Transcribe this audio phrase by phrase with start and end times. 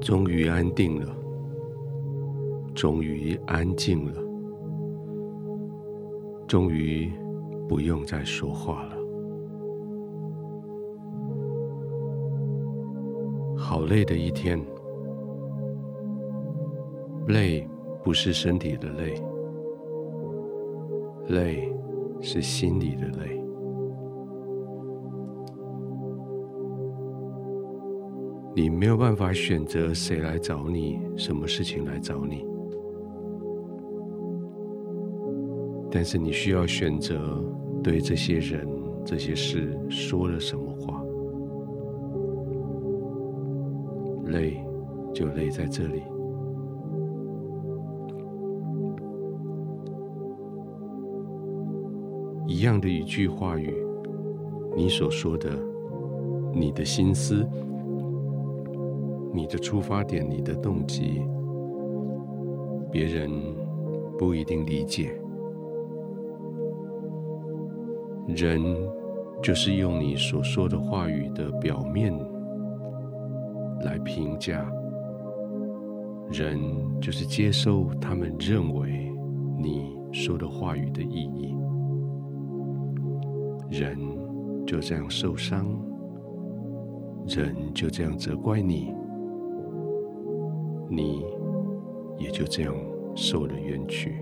[0.00, 1.14] 终于安定了，
[2.74, 4.22] 终于安静了，
[6.48, 7.12] 终于
[7.68, 8.96] 不用再说话了。
[13.56, 14.60] 好累的一天，
[17.28, 17.68] 累
[18.02, 19.22] 不是身体的累，
[21.28, 21.72] 累
[22.20, 23.39] 是心里的累。
[28.60, 32.44] 你没有办法选择谁来找你，什么事情来找你，
[35.90, 37.42] 但是你需要选择
[37.82, 38.68] 对这些人、
[39.02, 41.02] 这些事说了什么话。
[44.26, 44.62] 累，
[45.14, 46.02] 就累在这里。
[52.46, 53.74] 一样的一句话语，
[54.76, 55.48] 你所说的，
[56.52, 57.48] 你的心思。
[59.32, 61.22] 你的出发点，你的动机，
[62.90, 63.30] 别人
[64.18, 65.12] 不一定理解。
[68.28, 68.60] 人
[69.42, 72.12] 就是用你所说的话语的表面
[73.84, 74.70] 来评价，
[76.30, 76.58] 人
[77.00, 79.12] 就是接受他们认为
[79.58, 81.56] 你说的话语的意义，
[83.70, 83.96] 人
[84.66, 85.66] 就这样受伤，
[87.26, 88.94] 人就这样责怪你。
[90.90, 91.24] 你
[92.18, 92.74] 也就这样
[93.14, 94.20] 受了冤屈。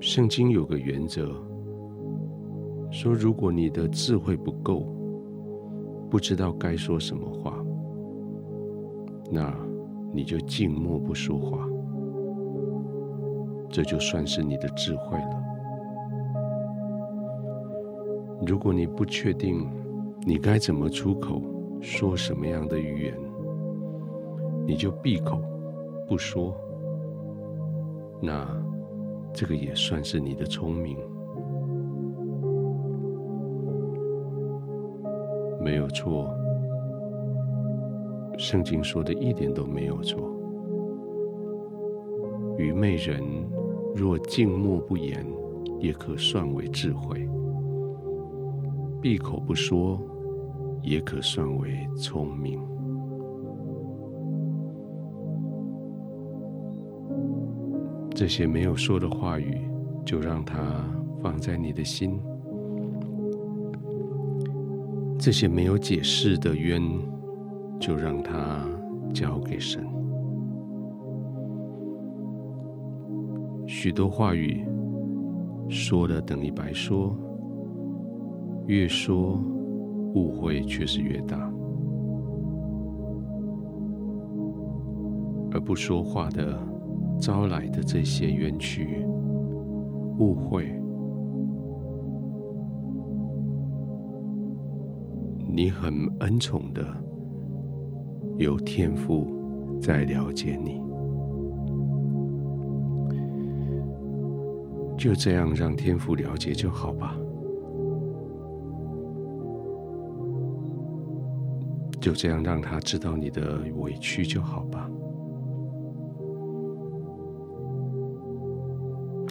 [0.00, 1.28] 圣经有个原则，
[2.90, 4.86] 说如果你的智慧不够，
[6.10, 7.62] 不知道该说什么话，
[9.30, 9.54] 那
[10.12, 11.68] 你就静默不说话，
[13.68, 15.43] 这就算是你的智慧了。
[18.46, 19.66] 如果你不确定
[20.26, 21.40] 你该怎么出口，
[21.80, 23.18] 说什么样的语言，
[24.66, 25.40] 你就闭口
[26.06, 26.54] 不说，
[28.20, 28.46] 那
[29.32, 30.96] 这个也算是你的聪明，
[35.62, 36.28] 没有错。
[38.36, 40.30] 圣经说的一点都没有错。
[42.58, 43.22] 愚昧人
[43.94, 45.24] 若静默不言，
[45.78, 47.23] 也可算为智慧。
[49.04, 50.00] 闭口不说，
[50.82, 52.58] 也可算为聪明。
[58.14, 59.60] 这些没有说的话语，
[60.06, 60.82] 就让它
[61.22, 62.12] 放在你的心；
[65.18, 66.80] 这些没有解释的冤，
[67.78, 68.66] 就让它
[69.12, 69.86] 交给神。
[73.66, 74.64] 许多话语
[75.68, 77.14] 说了等于白说。
[78.66, 79.38] 越说，
[80.14, 81.36] 误会却是越大；
[85.50, 86.58] 而不说话的，
[87.20, 89.04] 招来的这些冤屈、
[90.18, 90.80] 误会，
[95.46, 96.82] 你很恩宠的，
[98.38, 99.26] 有天赋
[99.78, 100.80] 在了解你，
[104.96, 107.14] 就这样让天父了解就好吧。
[112.04, 114.90] 就这样让他知道你的委屈就好吧，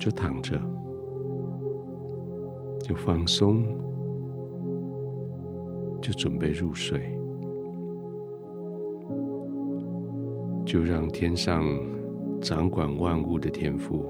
[0.00, 0.58] 就躺着，
[2.80, 3.62] 就放松，
[6.00, 7.14] 就准备入睡，
[10.64, 11.62] 就让天上
[12.40, 14.02] 掌管万物的天父，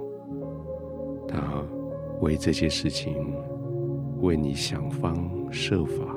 [1.26, 1.64] 他
[2.20, 3.34] 为这些事情
[4.20, 6.11] 为你想方设法。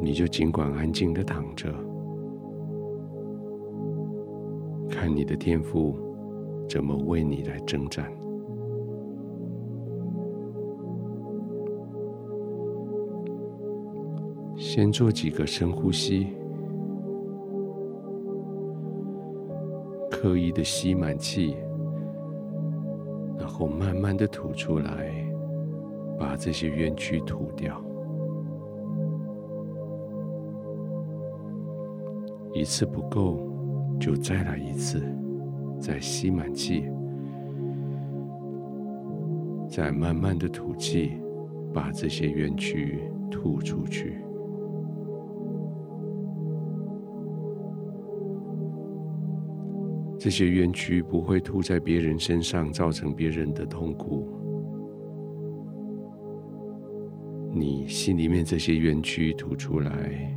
[0.00, 1.72] 你就尽管安静的躺着，
[4.88, 5.94] 看你的天赋
[6.68, 8.10] 怎么为你来征战。
[14.56, 16.28] 先做几个深呼吸，
[20.10, 21.56] 刻意的吸满气，
[23.38, 25.12] 然后慢慢的吐出来，
[26.18, 27.82] 把这些冤屈吐掉。
[32.52, 33.38] 一次不够，
[33.98, 35.02] 就再来一次，
[35.78, 36.84] 再吸满气，
[39.68, 41.12] 再慢慢的吐气，
[41.72, 43.00] 把这些冤屈
[43.30, 44.18] 吐出去。
[50.18, 54.28] 这些冤屈不会吐在别人身上，造成别人的痛苦。
[57.52, 60.36] 你心里面这些冤屈吐出来，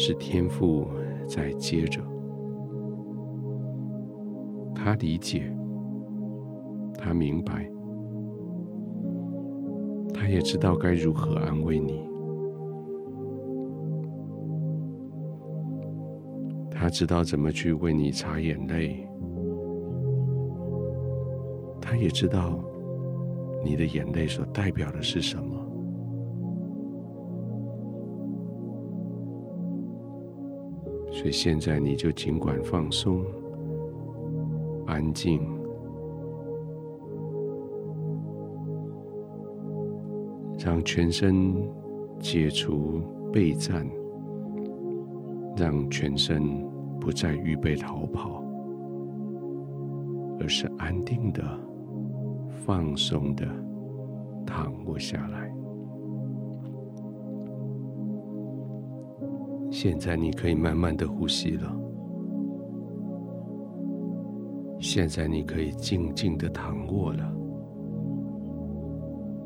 [0.00, 0.86] 是天父
[1.26, 2.00] 在接着。
[4.72, 5.52] 他理解，
[6.96, 7.68] 他明白，
[10.14, 12.08] 他也知道该如何安慰你。
[16.70, 19.04] 他知道怎么去为你擦眼泪，
[21.80, 22.60] 他也知道
[23.64, 25.67] 你的眼泪所代表的是什么，
[31.18, 33.24] 所以现在你就尽管放松、
[34.86, 35.40] 安静，
[40.64, 41.52] 让全身
[42.20, 43.84] 解除备战，
[45.56, 46.64] 让全身。
[47.00, 48.42] 不再预备逃跑，
[50.40, 51.42] 而是安定的、
[52.50, 53.46] 放松的
[54.44, 55.47] 躺卧下来。
[59.70, 61.74] 现在你可以慢慢的呼吸了。
[64.78, 67.32] 现在你可以静静的躺卧了。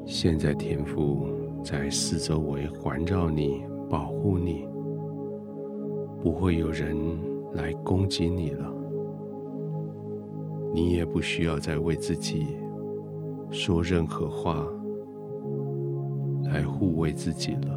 [0.04, 1.26] 现在天父
[1.64, 4.66] 在四周围环绕你、保护你，
[6.22, 6.96] 不会有人。
[7.54, 8.72] 来攻击你了，
[10.72, 12.56] 你也不需要再为自己
[13.50, 14.66] 说任何话
[16.44, 17.71] 来护卫自己了。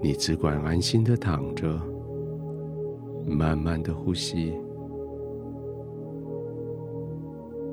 [0.00, 1.80] 你只管安心的躺着，
[3.26, 4.54] 慢慢的呼吸，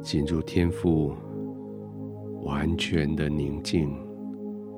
[0.01, 1.13] 进入天赋
[2.43, 3.95] 完全的宁静、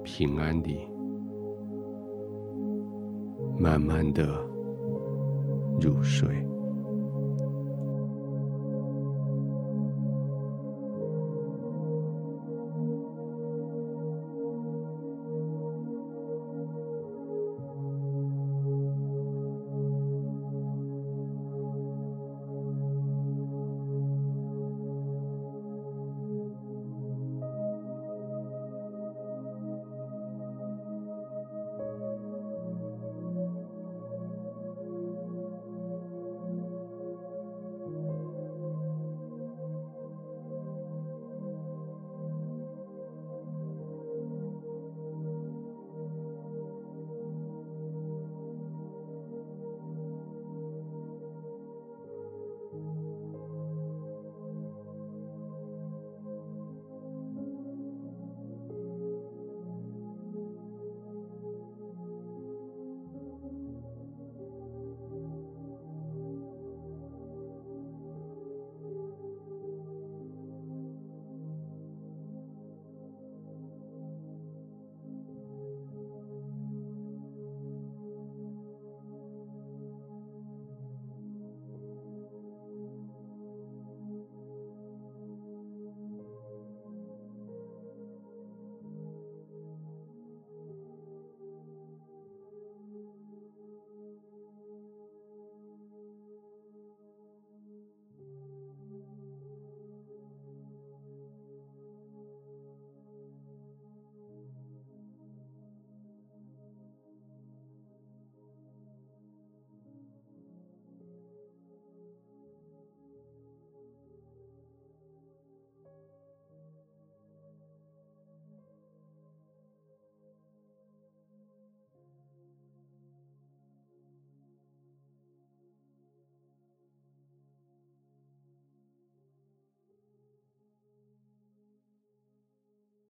[0.03, 0.87] 平安里。
[3.57, 4.27] 慢慢的
[5.81, 6.27] 入睡。